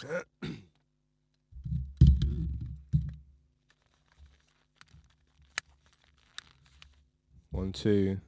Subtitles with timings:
[7.50, 8.18] One, two.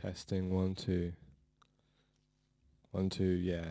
[0.00, 1.12] Testing, one, two.
[2.90, 3.70] One, two, yeah.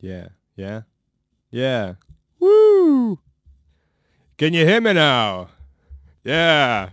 [0.00, 0.82] Yeah, yeah,
[1.50, 1.94] yeah.
[2.38, 3.18] Woo!
[4.36, 5.48] Can you hear me now?
[6.24, 6.90] Yeah.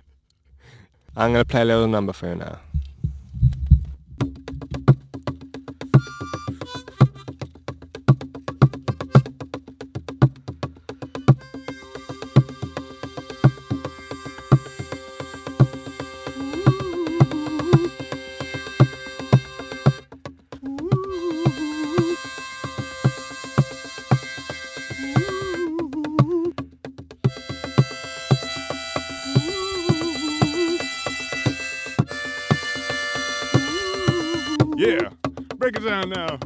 [1.15, 2.59] I'm gonna play a little number for you now.
[34.85, 35.07] Yeah,
[35.55, 36.37] break it down now.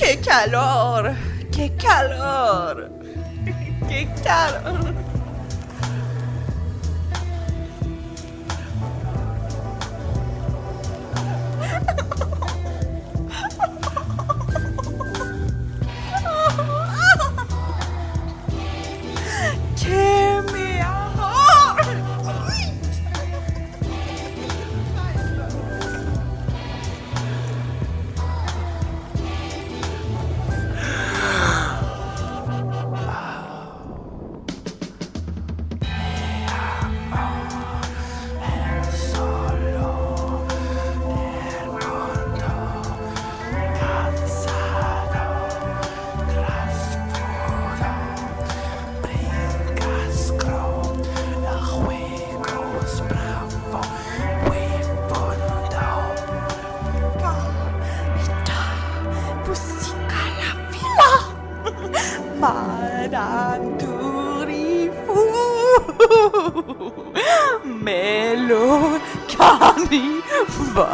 [0.08, 1.14] ¡Qué calor!
[1.52, 2.90] ¡Qué calor!
[3.86, 5.07] ¡Qué calor!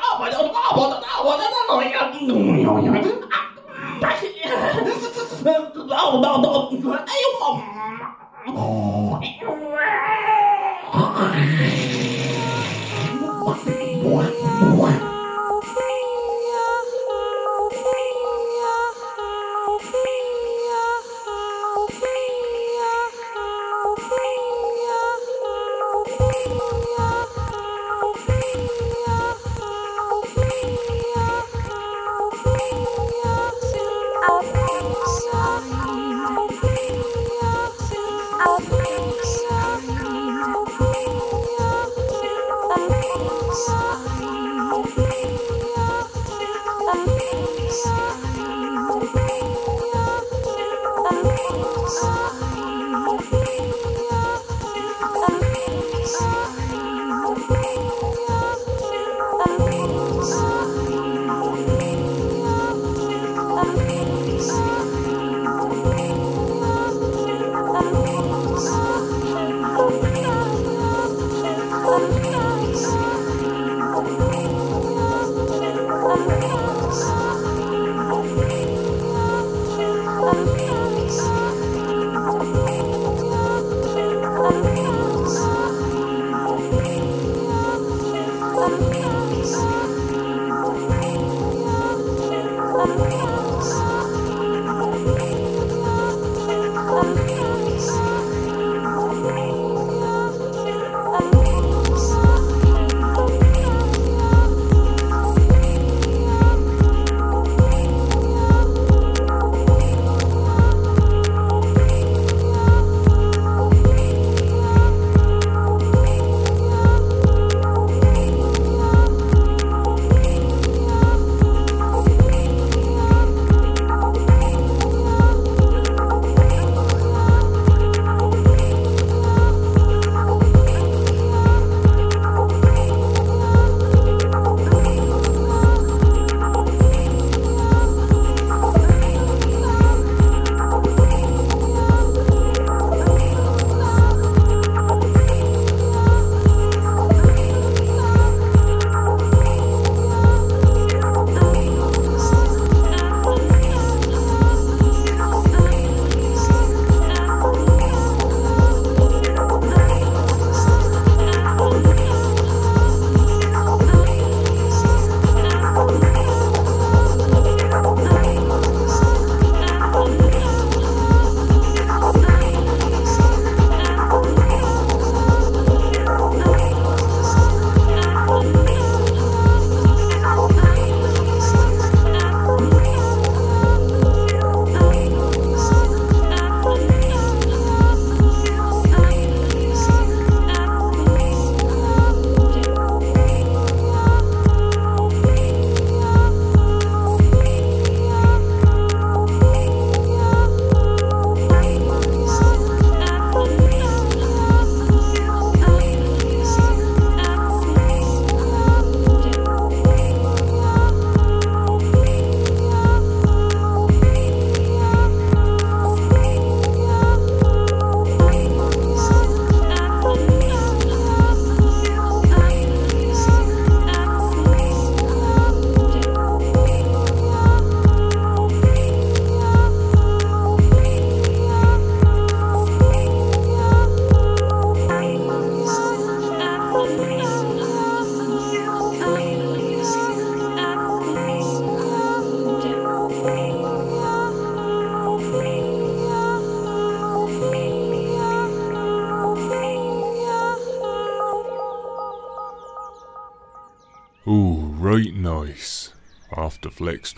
[0.00, 1.98] 大伙子，大伙子，大伙子，大老爷，哎
[7.22, 7.24] 呦，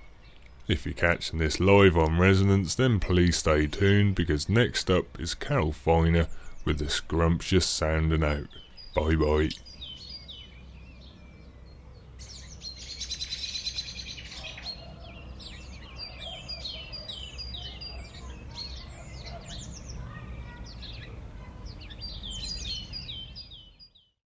[0.65, 5.33] If you're catching this live on Resonance, then please stay tuned because next up is
[5.33, 6.27] Carole Finer
[6.63, 8.47] with the scrumptious sounding out.
[8.95, 9.49] Bye bye.